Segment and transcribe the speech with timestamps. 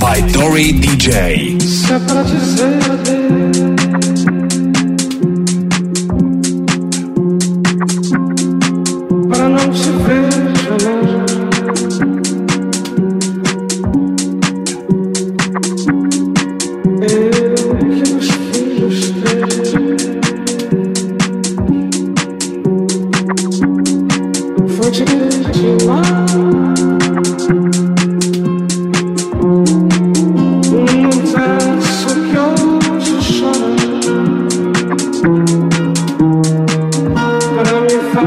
[0.00, 1.54] By Dory DJ.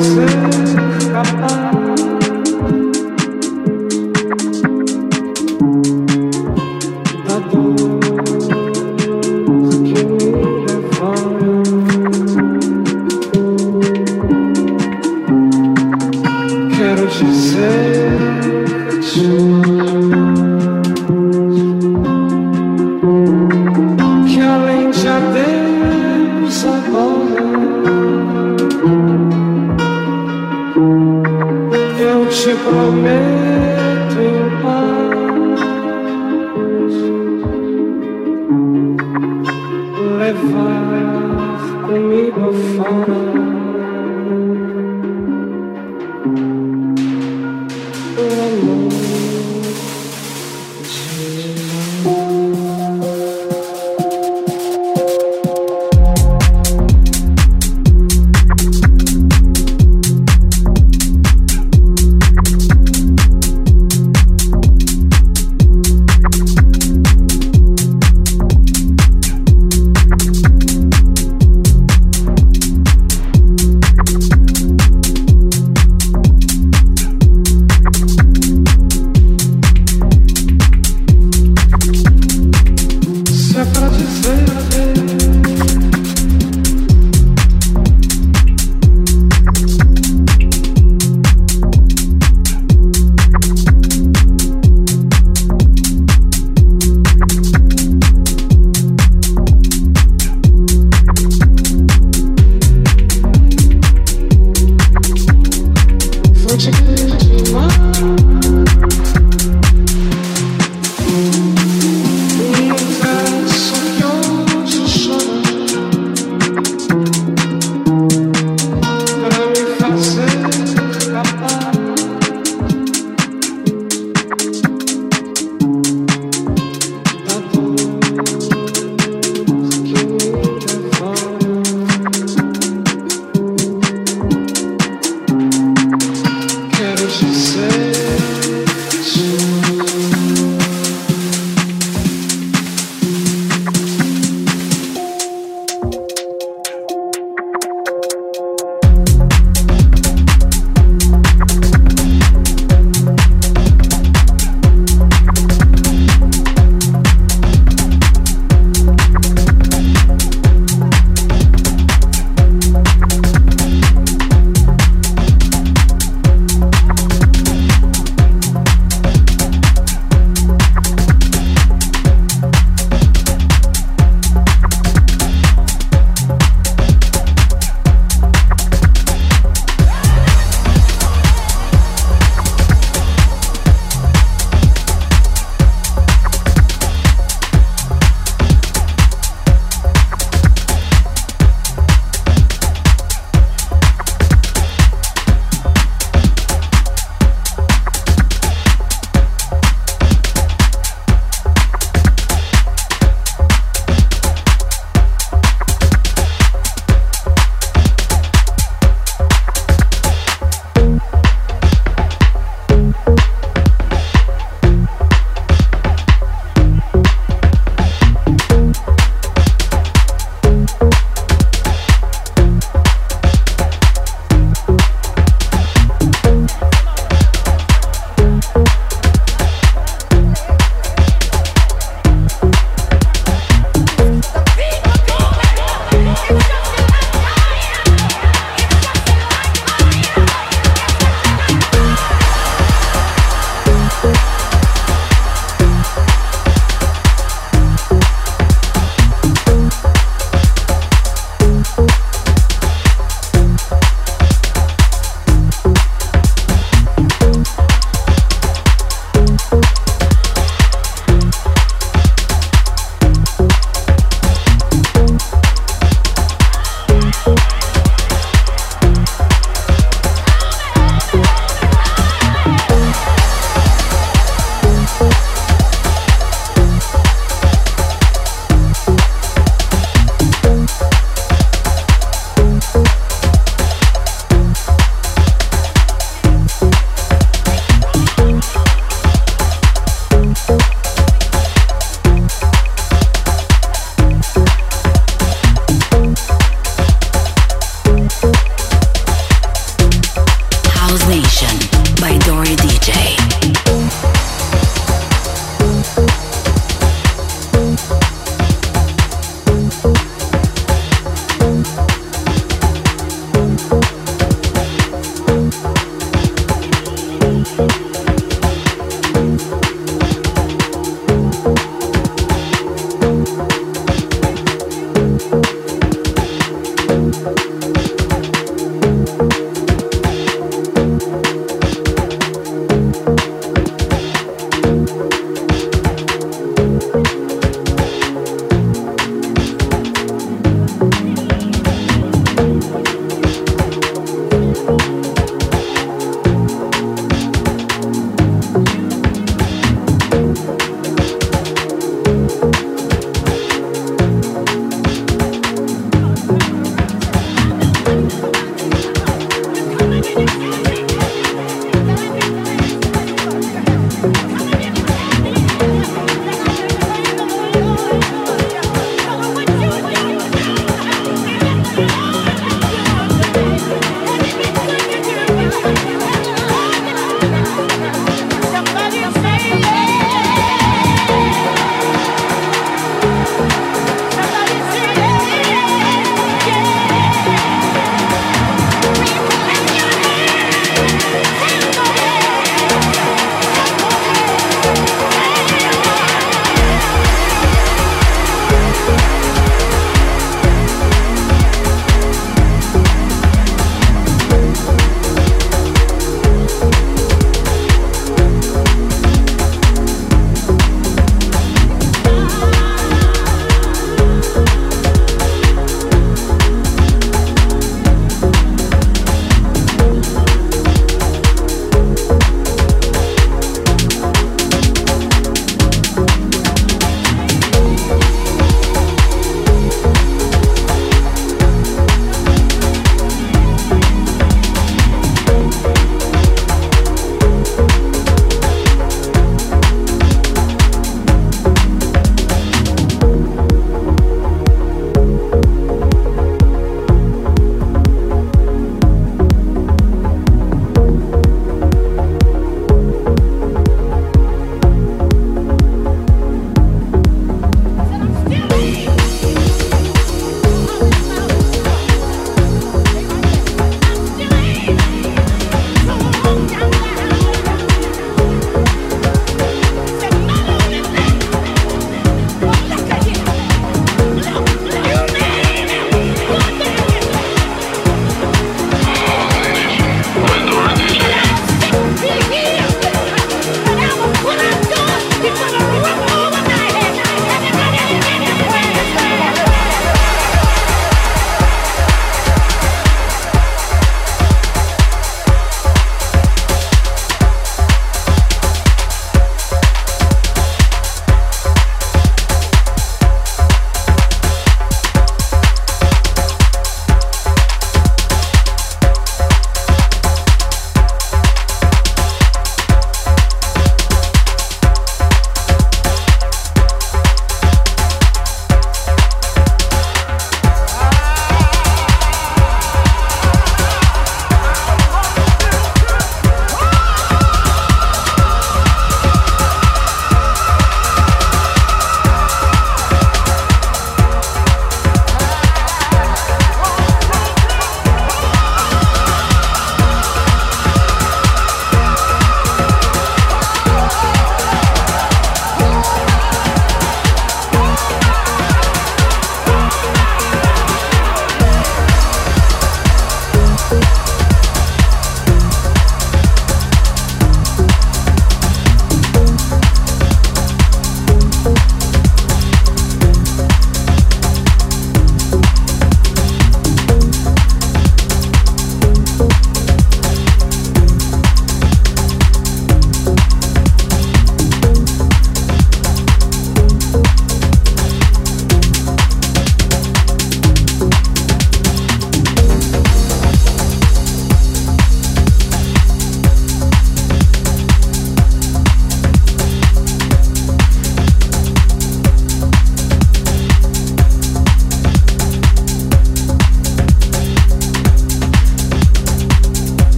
[0.00, 1.59] Goodbye.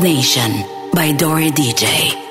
[0.00, 2.21] Nation by Dory DJ.